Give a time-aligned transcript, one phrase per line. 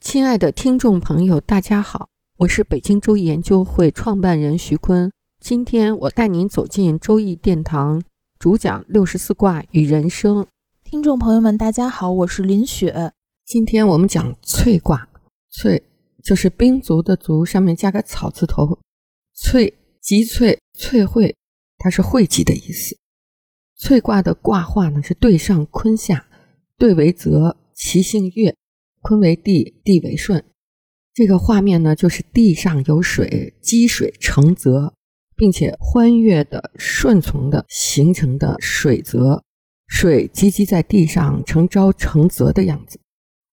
[0.00, 2.08] 亲爱的听众朋友，大家好，
[2.38, 5.12] 我是北京周易研究会创办人徐坤。
[5.40, 8.00] 今天我带您走进周易殿堂，
[8.38, 10.46] 主讲六十四卦与人生。
[10.84, 13.12] 听众朋友们，大家好，我是林雪。
[13.44, 15.08] 今天我们讲翠卦，
[15.50, 15.82] 翠
[16.22, 18.78] 就是兵卒的卒，上面加个草字头，
[19.34, 21.36] 翠吉翠翠会，
[21.76, 22.96] 它是汇集的意思。
[23.76, 26.26] 翠卦的卦画呢是对上坤下，
[26.78, 28.54] 对为泽，其性月。
[29.08, 30.44] 坤为地，地为顺，
[31.14, 34.92] 这个画面呢，就是地上有水积水成泽，
[35.34, 39.42] 并且欢悦的、顺从的形成的水泽，
[39.86, 43.00] 水积积在地上成沼成泽的样子。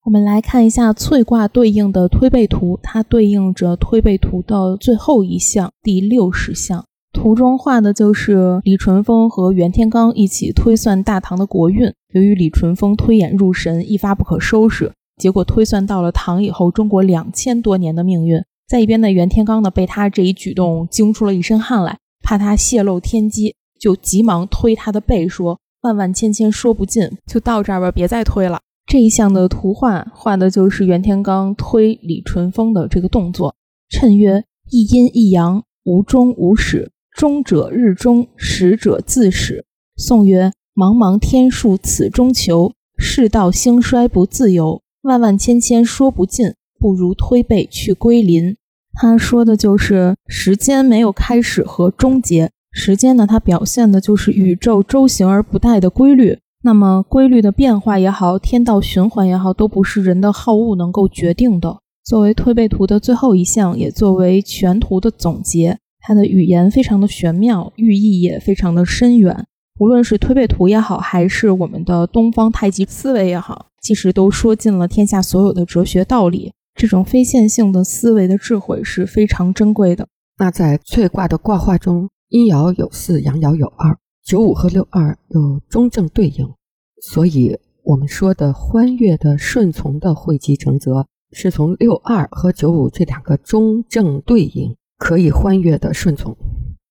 [0.03, 11.93] 我们来看一下翠卦对应的推背图，它对应着推背图的最后一项第六十项，图中画的就是李淳风和袁天罡一起推算大唐的国运。
[12.09, 14.91] 由于李淳风推演入神，一发不可收拾。
[15.17, 33.55] 结果推算到了唐以后中国两千多年的命运，在一边的袁天罡呢，被他这一举动惊出了一身汗来，怕他泄露天机，就急忙推他的背，说：“万万千千说不尽，就到这儿吧，别再推了。”这一项的图画画的就是袁天罡推李淳风的这个动作。
[33.89, 39.65] 谶曰：一阴一阳，无终无始，终者日终，始者自始。
[39.95, 44.81] 宋曰：茫茫天数此中求，世道兴衰不自由。
[45.05, 48.55] 万万千千说不尽，不如推背去归林。
[48.93, 56.39] 他说的就是时间没有开始和终结，时间呢，它表现的就是宇宙周行而不殆的规律。
[56.63, 61.77] 那么规律的变化也好，天道循环也好，都不是人的好恶能够决定的。
[62.03, 69.45] 作为推背图的最后一项，也作为全图的总结，它的语言非常的玄妙，寓意也非常的深远。
[69.79, 73.67] 无论是推背图也好，还是我们的东方太极思维也好。
[73.85, 80.07] 其实都说尽了天下所有的哲学道理，这种非线性的思维的智慧是非常珍贵的。
[80.39, 86.51] 那在翠卦的卦画中，阴爻有四，阳爻有二，九五和六二有中正对应，
[86.99, 96.35] 所以我们说的欢悦的、顺从的汇集成泽，是从六二和九五这两个中正对应，可以欢悦的顺从。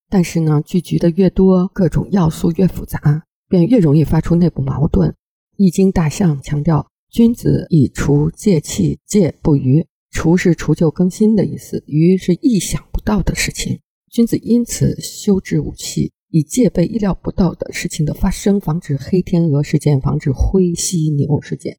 [0.08, 5.12] 但是呢，聚集的越多，各种要素越复杂，便越容易发出内部矛盾。
[5.56, 9.86] 易经大象强调，君子以除戒气，戒不渝。
[10.10, 13.80] 除是除旧更新的意思，愚是意想不到的事情。
[14.08, 21.78] 君子因此修治武器，以戒备意料不到的事情的发生，防止黑天鹅事件，防止灰犀牛事件。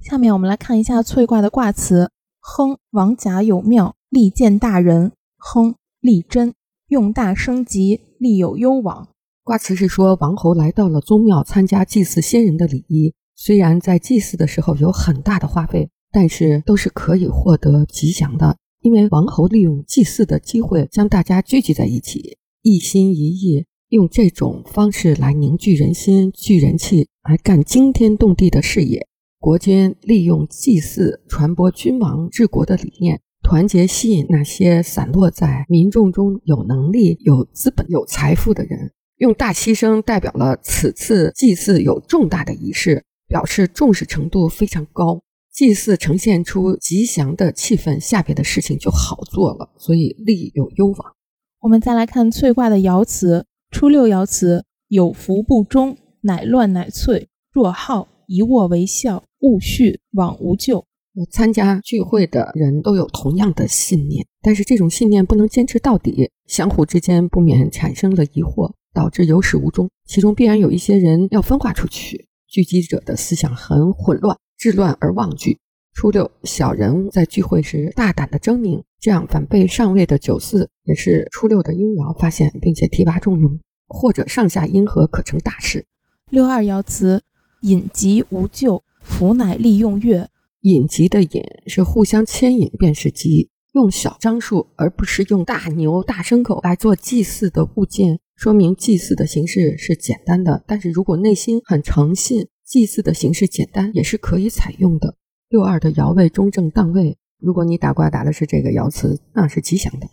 [0.00, 6.54] 下面我们来看一下翠卦的卦辞：亨，王甲有庙，利见大人；亨，利贞，
[6.86, 9.08] 用大升级，利有攸往。
[9.44, 18.56] 卦辞是说，王侯来到了宗庙参加祭祀先人的礼仪，虽然在祭祀的时候有很大的花费，但是都是可以获得吉祥的。
[18.82, 29.08] 因为王侯利用祭祀的机会将大家聚集在一起，一心一意用这种方式来凝聚人心、聚人气，来干惊天动地的事业。
[29.40, 38.92] 国君利用祭祀传播君王治国的理念，团结吸引那些散落在民众中有能力、有资本、有财富的人。
[39.22, 45.22] 用大牺牲代表了此次祭祀有重大的仪式，表示重视程度非常高。
[45.52, 51.14] 祭祀呈现出吉祥的气氛，下边的事情就好做了，所以利有攸往。
[51.60, 57.28] 我们再来看翠卦的爻辞，初六爻辞：有福不终，乃乱乃脆。
[57.52, 60.84] 若好，一卧为笑，勿续，往无咎。
[61.30, 68.72] 参加聚会的人都有同样的信念，但是这种信念不能坚持到底，相互之间不免产生了疑惑。
[68.92, 72.28] 导致有始无终，其中必然有一些人要分化出去。
[72.48, 75.58] 聚集者的思想很混乱，治乱而忘聚。
[75.94, 83.58] 初六，小人物在聚会时大胆的争鸣，这样反被上位的九四也是初六的阴爻发现，并且提拔重用，
[83.88, 85.86] 或者上下阴合可成大事。
[86.30, 87.22] 六二爻辞：
[87.62, 90.28] 引吉无咎，福乃利用月。
[90.62, 98.20] 引吉的引是互相牵引便是吉，用小樟树而不是用大牛大牲口来做祭祀的物件。
[98.42, 105.14] 说明祭祀的形式是简单的，但是如果内心很诚信，祭祀的形式简单，也是可以采用的。
[105.48, 110.08] 六二的爻位中正当位，如果你打卦打的是这个爻辞，那是吉祥的。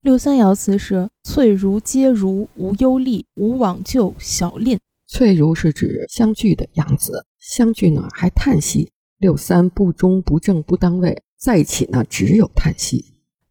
[0.00, 4.78] 六三爻辞是翠如皆如，无忧虑，无往就，小吝。
[5.06, 8.90] 翠如是指相聚的样子，相聚呢还叹息。
[9.18, 13.04] 六三不中不正不当位，在一起呢只有叹息。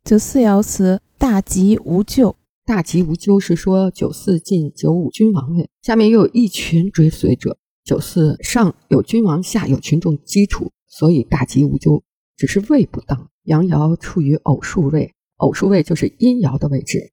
[0.04, 2.36] 九四爻辞大吉无咎。
[2.66, 7.60] 大吉无咎是说九四进九五君王位，下面又有一群追随者。
[7.84, 12.02] 九四上有君王，下有群众基础，所以大吉无咎，
[12.36, 13.30] 只是位不当。
[13.44, 17.12] 阳爻处于偶数位，偶数位就是阴爻的位置。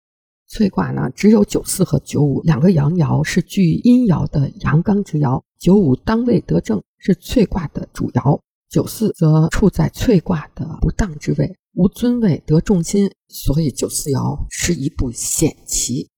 [0.49, 8.40] 翠卦呢，只有九四和九五两个阳爻是居阴爻的阳刚之爻，九五当位得正是翠卦的主爻，
[8.70, 11.55] 九四则处在翠卦的不当之位。
[11.74, 16.10] 无尊位得重金，所以九四爻是一步险棋。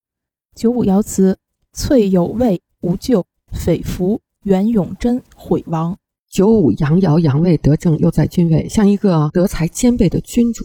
[0.57, 1.39] 九五爻辞：
[1.73, 5.97] 翠有位无咎，匪服袁永贞毁亡。
[6.29, 10.65] 九五阳爻阳位得正，又在君位，像一个德才兼备的君主。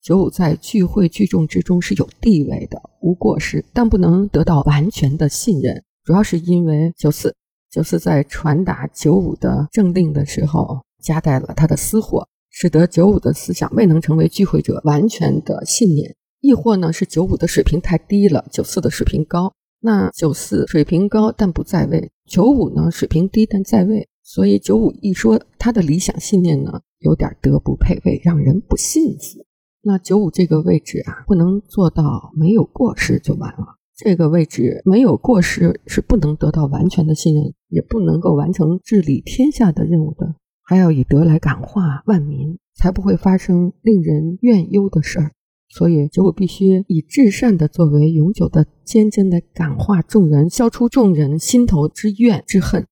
[0.00, 7.36] 九五在聚会聚众之中是有地位的，无过失，但不能得到完全的信任，主要是因为九四
[7.70, 12.26] 九四在传达九五的政令的时候夹带了他的私货。
[12.50, 19.52] 使得九五的思想未能成为聚会者完全的信念，亦或呢是九五的水平太低了，九四的水平高。
[19.82, 29.46] 那九四水平高但不在位，九五呢水平低但在位，所以九五一说他的理想信念呢有点德不配位，让人不信服。
[29.82, 33.78] 那九五这个位置啊，不能做到没有过失就完了。
[33.96, 40.34] 这个位置没有过失是不能得到完全的信任，也不能够完成治理天下的任务的。
[40.70, 45.32] 还要以德来感化万民，才不会发生令人怨忧的事儿。
[45.68, 52.86] 所以九五必须以至善的作为永久的、坚贞的感化众人，消除众人心头之怨之恨。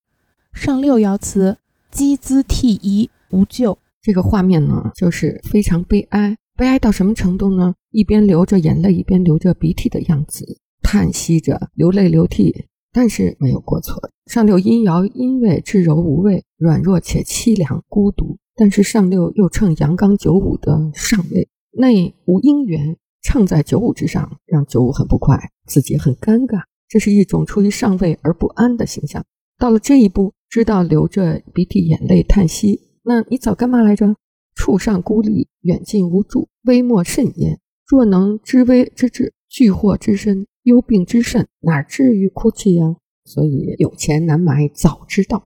[0.53, 1.59] 上六爻辞：
[1.89, 3.79] 积资涕遗，无咎。
[4.03, 7.77] 这个画面呢，就是非常悲哀，悲哀到什么程度呢？
[7.93, 12.65] 一边流着眼泪，一边流着鼻涕的样子，叹息着，流泪流涕。
[12.99, 14.11] 但是没有过错。
[14.27, 18.37] 上六阴爻阴位至柔无位，软弱且凄凉孤独。
[18.57, 26.63] 但是上六又称阳刚九五的上位，内无阴缘，乘在九五之上，让九五很不快，自己很尴尬。
[26.89, 29.25] 这是一种出于上位而不安的形象。
[29.61, 34.17] 到了这一步，知道流着鼻涕眼泪叹息，那你早干嘛来着？
[34.57, 37.61] 处上孤立，远近无助，微莫甚焉。
[37.87, 40.49] 若能知危知至，惧祸之深。
[40.69, 42.95] 忧病之甚，哪至于哭泣呀？
[43.25, 45.43] 所以有钱难买早知道。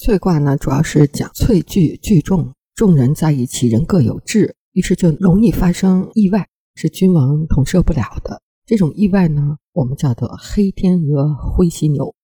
[0.00, 8.40] 翠卦呢，主要是讲翠聚聚众，众人在一起，人各有志，于是就容易发生意外，是君王统摄不了的。
[8.64, 12.14] 这种意外呢，我们叫做黑天鹅、灰犀牛。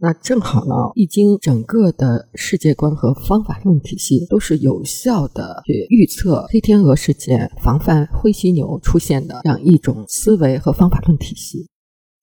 [0.00, 11.66] 那正好呢，《易经》整个的世界观和方法论体系都是有效的去预测黑天鹅事件、防范灰犀牛出现的这样一种思维和方法论体系。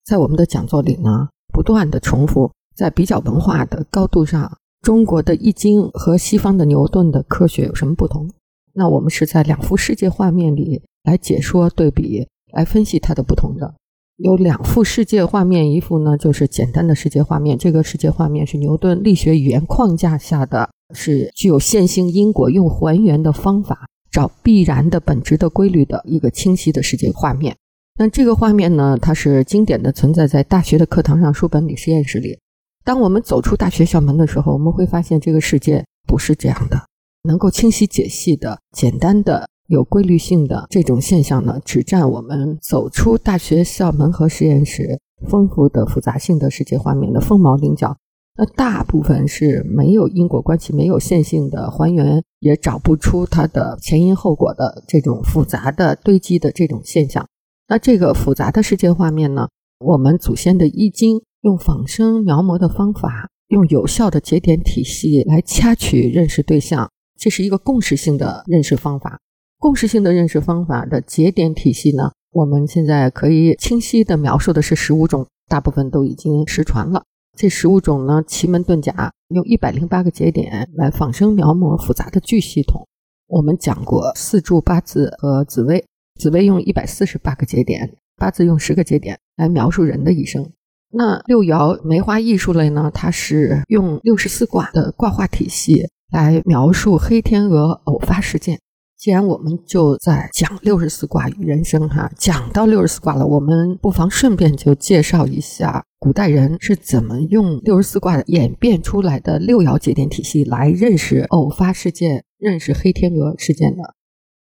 [0.06, 8.30] 在我们的讲座里呢，不断的重复，在比较文化的高度上，中国的易经和西方的牛顿的科学有什么不同？
[8.72, 13.74] 那我们是在两幅世界画面里来解说、对比、来分析它的不同的。
[14.18, 27.56] 有两幅世界画面，一幅呢就是简单的世界画面，这个世界画面是牛顿力学语言框架下的，是具有线性因果、用还原的方法找必然的本质的规律的一个清晰的世界画面。
[27.98, 28.98] 那这个画面呢？
[29.00, 32.38] 它是经典的存在在大学的课堂上、书本里、实验室里。
[32.84, 36.78] 当我们走出大学校门的时候，我们会发现这个世界不是这样的。
[37.22, 47.96] 能够清晰解析的、简单的、有规律性的这种现象呢，只占我们走出大学校门和实验室丰富的复杂性的世界画面的凤毛麟角。
[48.36, 57.26] 那大部分是没有因果关系、没有线性的还原，也找不出它的前因后果的这种复杂的堆积的这种现象。
[57.68, 59.48] 那这个复杂的世界画面呢？
[59.80, 69.18] 我们祖先的易经用仿生描摹的方法，用有效的节点体系来掐取认识对象，这是一个共识性的认识方法。
[69.58, 77.02] 共识性的认识方法的节点体系呢，我们现在可以清晰的描述的是十五种，大部分都已经失传了。
[77.36, 82.86] 这十五种呢，奇门遁甲用一百零八个节点来仿生描摹复杂的巨系统。
[83.26, 85.84] 我们讲过四柱八字和紫微。
[86.18, 90.50] 紫薇用一百四十八个节点，八字用十个节点来描述人的一生。
[90.90, 92.90] 那六爻梅花易术类呢？
[92.94, 98.58] 它是用六十四卦的卦画体系来描述黑天鹅偶发事件。
[98.96, 113.95] 既然我们就在讲六十四卦与人生哈，讲到六十四卦了，我们不妨顺便就介绍一下古代人是怎么用六十四卦演变出来的六爻节点体系来认识偶发事件、认识黑天鹅事件的。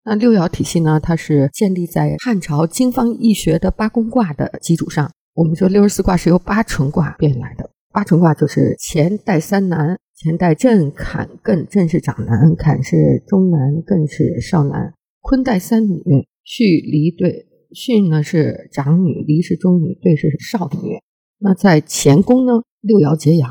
[0.10, 5.12] 那六爻体系呢，它是建立在汉朝经方易学的八宫卦的基础上。
[5.36, 7.70] 我们说六十四卦是由八纯卦变来的。
[7.94, 11.64] 八纯卦就是乾带三男，乾带震、坎、艮。
[11.68, 14.96] 震是长男，坎是中男，艮是少男。
[15.22, 16.00] 坤带三女，
[16.44, 17.46] 巽离兑。
[17.70, 20.98] 巽呢是长女，离是中女，兑是少女。
[21.38, 23.48] 那在乾宫呢，六爻结阳。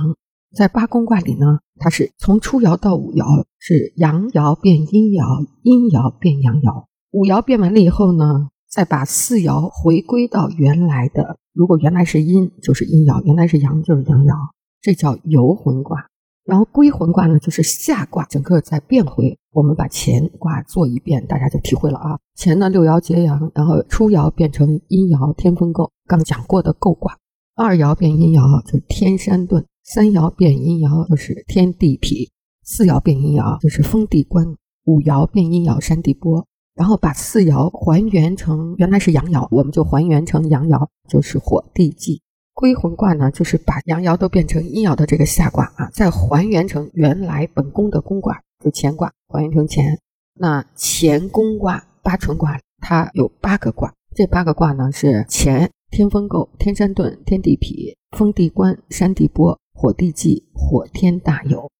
[0.54, 6.86] 在八宫卦里呢，它是从初爻到五爻是阳爻变阴爻，阴爻变阳爻。
[7.10, 11.38] 五爻变完了以后呢，再把四爻回归到原来的。
[11.52, 14.34] 如果原来是阴，就是阴爻；原来是阳，就是阳爻。
[14.80, 16.06] 这叫游魂卦。
[16.44, 19.38] 然后归魂卦呢，就是下卦整个再变回。
[19.52, 22.18] 我们把乾卦做一遍，大家就体会了啊。
[22.36, 27.18] 乾呢六爻结阳，然后初爻变成阴爻天风姤，刚讲过的姤卦。
[27.54, 29.64] 二爻变阴爻就是天山遁。
[29.90, 32.28] 三爻变阴爻就是天地痞，
[32.62, 34.54] 四爻变阴爻就是风地观，
[34.84, 36.46] 五爻变阴爻山地波。
[36.74, 42.20] 然后把四爻还原成原来是阳爻，我们就还原成阳爻，就是火地忌。
[42.52, 49.98] 归魂卦呢，就是把阳爻都变成阴爻的这个下卦啊，再还原成原来本宫的宫卦，就乾卦，还原成乾。
[50.34, 59.58] 那乾宫卦八纯卦，它有八个卦，这八个卦呢是乾天风姤、天山遁、天地痞、风地观、山地波。
[59.78, 61.70] 火地忌，火天大有。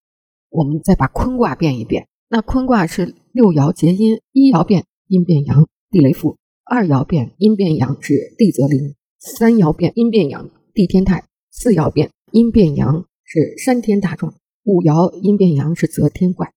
[0.51, 2.07] 我们再把坤卦变一变。
[2.29, 16.53] 那坤卦是六爻结阴，一爻变阴变阳，地雷复；二爻变阴变阳是地泽临；三爻变阴变阳，地天泰；四爻变阴变阳是山天大壮；五爻阴变阳是泽天怪。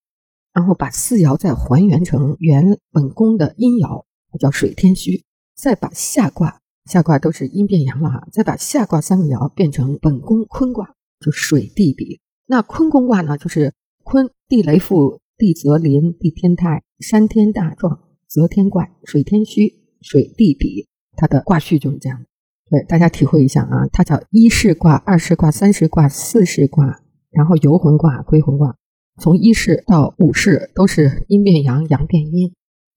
[0.54, 4.04] 然后把四爻再还原成原本宫的阴爻，
[4.40, 5.24] 叫水天虚。
[5.56, 8.28] 再把下卦，下卦都是阴变阳了哈。
[8.32, 10.94] 再把下卦三个爻变成本宫坤卦。
[11.22, 13.38] 就水地比，那坤宫卦呢？
[13.38, 13.74] 就是
[14.04, 20.90] 坤地雷复，地泽临，地天泰，山天大壮，泽天怪，水天虚，水地比。
[21.16, 22.26] 它的卦序就是这样。
[22.70, 28.76] 对，大家体会一下啊，它叫一世卦、二世卦、三世卦、四世卦，然后游魂卦、归魂卦，
[29.22, 32.52] 从一世到五世都是阴变阳，阳变阴，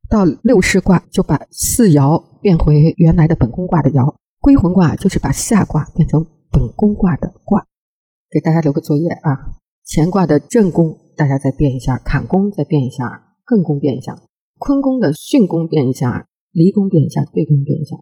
[0.08, 7.66] 到六世卦就把四爻变回原来的本宫卦的爻，归魂卦就是把下卦变成本宫卦的卦。
[8.34, 9.54] 给大家留个作业啊，
[9.86, 14.18] 乾卦的震宫大家再变一下，坎宫再变一下，艮宫变一下，
[14.58, 17.94] 坤宫的巽宫变一下，离宫变一下，兑宫变一下。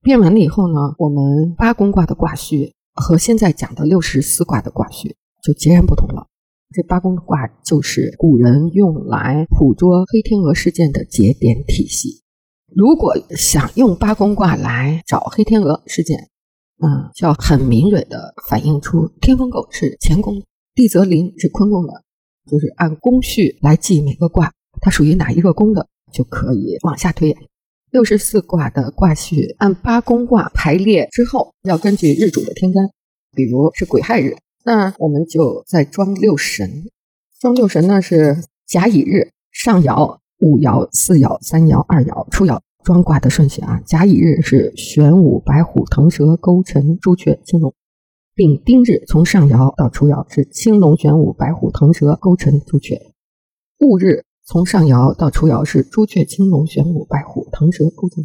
[0.00, 6.28] 变完了以后呢，我们八宫卦的卦序和现在讲的六十四卦的卦序就截然不同了。
[6.70, 12.22] 这八宫卦就是古人用来捕捉黑天鹅事件的节点体系。
[12.74, 16.30] 如果想用八宫卦来找黑天鹅事件，
[16.80, 20.42] 嗯，就要很敏锐的反映出天风姤是乾宫，
[20.74, 22.04] 地泽临是坤宫的，
[22.48, 27.36] 就是按宫序来记每个卦，它属于哪一个宫的，就可以往下推演。
[27.90, 32.88] 六十四卦的卦序按八宫卦排列之后，要根据日主的天干，
[33.32, 36.84] 比如是癸亥日，那我们就再装六神。
[37.40, 42.60] 装六神呢是甲乙日上爻、五爻、四爻、三爻、二爻、初爻。
[42.84, 47.72] 装卦的顺序啊，甲乙日是玄武、白虎、腾蛇、勾陈、朱雀、青龙；
[48.34, 52.96] 丙丁日从上爻到初爻是青龙、玄武、白虎、腾蛇、勾陈、朱雀；
[53.78, 58.24] 戊日从上爻到初爻是朱雀、青龙、玄武、白虎、腾蛇、勾陈；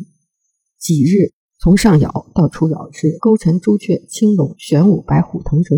[0.79, 5.75] 己日从上爻到初爻是勾陈、朱雀、青龙、玄武、白虎、腾蛇；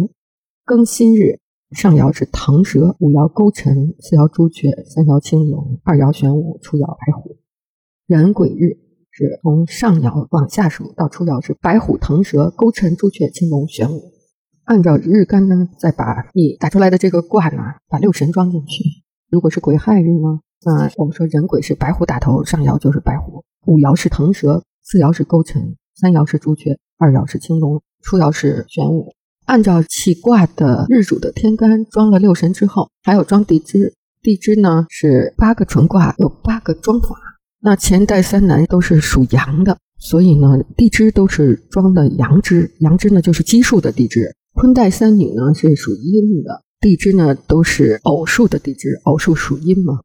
[0.65, 1.39] 庚辛日
[1.71, 7.37] 上爻是腾蛇，五爻勾陈，四爻朱雀，三爻青龙，二爻玄武，初爻白虎。
[8.07, 8.77] 壬癸日
[9.11, 14.11] 是从上爻往下数到初爻是白虎、腾蛇、勾陈、朱雀、青龙、玄武。
[14.65, 18.83] 按照日干呢，再把你打出来的这个卦呢，把六神装进去。
[19.29, 29.13] 如果是癸亥日呢，那我们说壬癸是白虎打头，上爻就是白虎，五爻是腾蛇，四爻是勾陈，三爻是朱雀，二爻是青龙，初爻是玄武。
[29.45, 33.93] 按照起卦的日主的天干装了六神之后，还有装地支。
[34.21, 37.09] 地支呢是八个纯卦，有八个装法。
[37.65, 44.35] 那乾带三男都是属阳的，所以呢，地支都是装的阳支，阳支呢就是奇数的地支。
[44.53, 49.95] 坤带三女呢是属阴的，地支呢都是偶数的地支，偶数属阴嘛。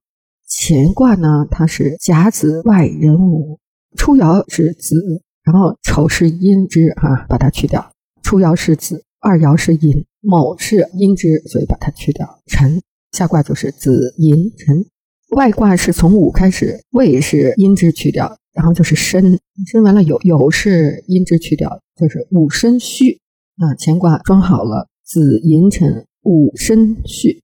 [0.49, 3.59] 乾卦呢它是甲子外壬午，
[3.95, 4.97] 初爻是子，
[5.45, 7.93] 然后丑是阴支啊，把它去掉。
[8.23, 12.41] 初爻是子，二爻是寅，卯是阴支，所以把它去掉。
[12.47, 12.81] 辰
[13.13, 14.87] 下卦就是子寅辰。
[15.31, 19.39] 外卦是从午开始，未是阴支去掉，然后就是申，
[19.71, 23.21] 申完了酉，酉是阴支去掉，就是午申戌。
[23.57, 27.43] 那乾卦装好了，子寅辰午申戌。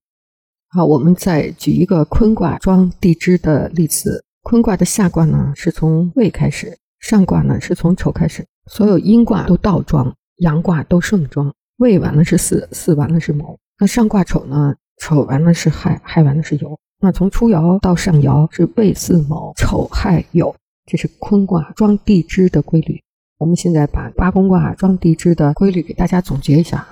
[0.69, 4.25] 好，我们再举一个坤卦装地支的例子。
[4.43, 8.45] 坤卦的下卦呢是从未开始，上卦呢是从丑开始。
[8.69, 11.55] 所有阴卦都倒装，阳卦都顺装。
[11.77, 13.57] 未完了是巳，巳完了是卯。
[13.79, 14.75] 那上卦丑呢？
[14.99, 16.79] 丑完了是亥，亥完了是酉。
[17.01, 20.55] 那从初爻到上爻是未巳卯丑亥酉，
[20.87, 23.01] 这是坤卦装地支的规律。
[23.39, 26.87] 我们现在把八宫卦装地支的规律给大家总结一下。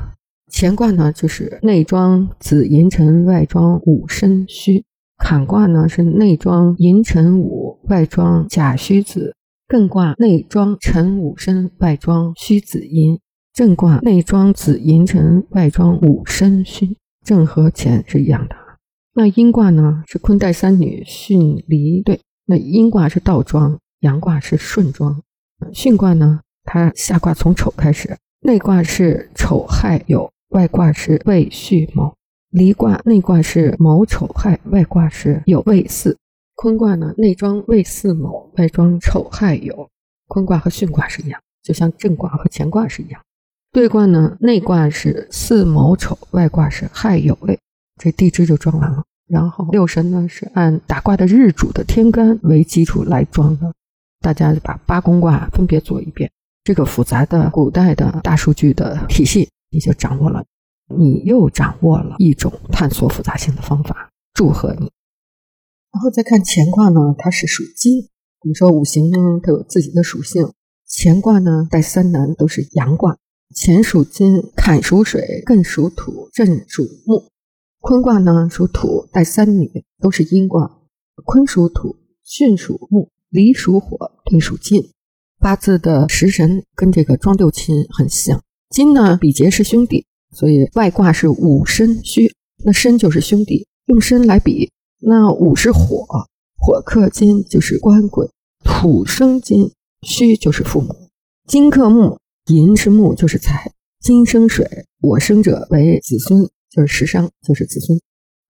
[0.53, 4.85] 乾卦呢，就是内装子寅辰，外装午申戌；
[5.17, 9.33] 坎卦呢是内装寅辰午，外装甲戌子；
[9.69, 13.17] 艮卦内装辰午申，外装戌子寅；
[13.55, 16.99] 震卦内装子寅辰，外装午申戌。
[17.25, 18.64] 震和乾是一样的。
[19.17, 22.21] 那阴卦呢是坤带三女，巽离兑。
[22.47, 25.23] 那阴卦是倒装，阳卦是顺装。
[25.73, 30.29] 巽卦呢，它下卦从丑开始，内卦是丑亥酉。
[30.49, 32.15] 外卦是未戌卯，
[32.51, 36.17] 离卦内卦是卯丑亥，外卦是酉未巳。
[36.57, 39.89] 坤卦呢，内装未巳卯，外装丑亥酉。
[40.27, 43.21] 坤卦和巽卦是一样，就像震卦和乾卦是一样。
[43.73, 47.57] 兑卦呢，内卦是巳卯丑，外卦是亥酉未。
[48.05, 49.03] 这地支就装完了。
[49.27, 53.73] 然后六神呢是按打卦的日主的天干为基础来装的。
[54.21, 56.31] 大家把八宫卦分别做一遍，
[56.63, 59.49] 这个复杂的古代的大数据的体系。
[59.71, 60.45] 你就掌握了，
[60.95, 64.11] 你又掌握了一种探索复杂性的方法。
[64.35, 64.91] 祝贺你！
[65.91, 68.11] 然后再看乾卦呢，它是属金。
[68.43, 70.53] 我们说五行呢它有自己的属性，
[70.87, 73.17] 乾卦呢带三男都是阳卦。
[73.57, 77.31] 乾属金，坎属水，艮属土，震属木。
[77.85, 80.81] 坤卦呢属土，带三女都是阴卦。
[81.27, 81.95] 坤属土，
[82.27, 84.89] 巽属木，离属火，兑属金。
[85.39, 88.43] 八字的食神跟这个庄六亲很像。
[88.71, 92.33] 金呢，比劫是兄弟，所以外卦是午申戌，
[92.65, 94.73] 那申就是兄弟，用申来比。
[95.01, 96.07] 那午是火，
[96.57, 98.31] 火克金就是官鬼，
[98.65, 99.71] 土生金，
[100.01, 101.11] 戌就是父母。
[101.47, 103.71] 金克木，寅是木就是财，
[104.01, 108.01] 金生水，我生者为子孙，就是食伤，就是子孙。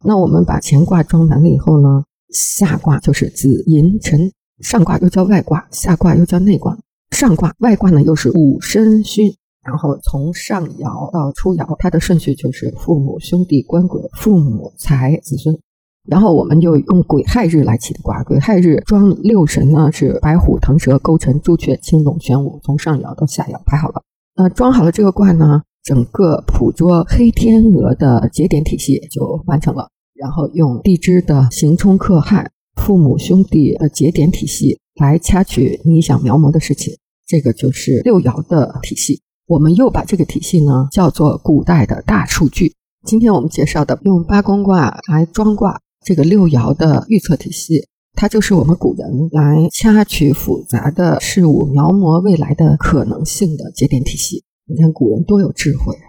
[0.05, 6.79] 那我们把乾卦装完了以后呢，下卦就是子寅辰，上卦又叫外卦，下卦又叫内卦。
[7.11, 9.37] 上卦外卦呢又是午申戌。
[9.63, 15.59] 然后从上爻到初爻，它的顺序就是父母、兄弟、官鬼、父母、财、子孙。
[16.07, 18.23] 然后我们就用癸亥日来起的卦。
[18.25, 24.03] 癸亥日装六神呢，是白虎、腾蛇、勾陈、朱雀、青龙、玄武，从上爻到下爻排好了。
[24.37, 29.89] 那装好了这个卦呢，整个捕捉黑天鹅的节点体系就完成了。
[30.15, 36.95] 然后用地支的刑冲克害、父母兄弟的节点体系来掐取你想描摹的事情，
[37.27, 39.21] 这个就是六爻的体系。
[39.47, 42.73] 我们又把这个体系呢叫做古代的大数据。
[43.05, 54.43] 今天我们介绍的用八宫卦来装卦这个六爻的预测体系，它就是我们古人来掐取复杂的事物、描摹未来的可能性的节点体系。
[54.67, 56.09] 你看古人多有智慧啊！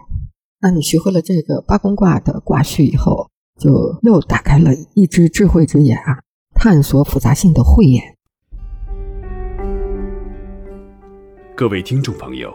[0.62, 6.22] 那你学会了这个八宫卦的卦序以后，就又打开了一只智慧之眼啊，
[6.54, 8.16] 探索复杂性的慧眼。
[11.54, 12.50] 各位听众朋友。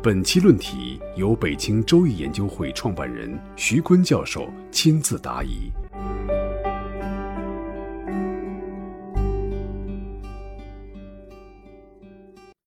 [0.00, 5.72] 本期论题由北京周易研究会创办人徐坤教授亲自答疑。